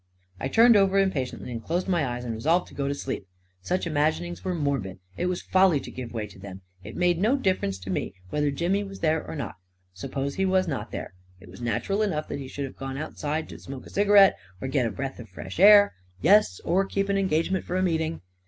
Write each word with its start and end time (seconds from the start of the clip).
I 0.39 0.47
turned 0.47 0.75
over 0.75 0.97
impatiently 0.97 1.51
and 1.51 1.63
closed 1.63 1.87
my 1.87 2.03
eyes 2.03 2.25
and 2.25 2.33
resolved 2.33 2.67
to 2.69 2.73
go 2.73 2.87
to 2.87 2.95
sleep. 2.95 3.27
Such 3.61 3.85
imaginings 3.85 4.43
were 4.43 4.55
mor 4.55 4.79
bid— 4.79 4.97
it 5.15 5.27
was 5.27 5.43
folly 5.43 5.79
to 5.79 5.91
give 5.91 6.11
way 6.11 6.25
to 6.25 6.39
them. 6.39 6.61
It 6.83 6.95
made 6.95 7.19
no 7.19 7.37
308 7.37 7.37
A 7.37 7.43
KING 7.43 7.43
IN 7.43 7.43
BABYLON 7.43 7.43
difference 7.43 7.77
to 7.77 7.89
me 7.91 8.13
whether 8.31 8.49
Jimmy 8.49 8.83
was 8.83 8.99
there 9.01 9.23
or 9.23 9.35
not. 9.35 9.57
Suppose 9.93 10.33
he 10.33 10.45
was 10.47 10.67
not 10.67 10.89
there— 10.89 11.13
it 11.39 11.49
was 11.49 11.61
natural 11.61 12.01
enough 12.01 12.27
that 12.29 12.39
he 12.39 12.47
should 12.47 12.65
have 12.65 12.77
gone 12.77 12.97
outside 12.97 13.47
to 13.49 13.59
smoke 13.59 13.85
a 13.85 13.91
ciga 13.91 14.07
rette, 14.09 14.33
or 14.59 14.67
get 14.67 14.87
a 14.87 14.91
breath 14.91 15.19
of 15.19 15.29
fresh 15.29 15.59
air— 15.59 15.93
yes, 16.19 16.59
or 16.61 16.83
keep 16.87 17.07
an 17.07 17.17
engagement 17.19 17.63
for 17.63 17.77
a 17.77 17.83
meeting! 17.83 18.21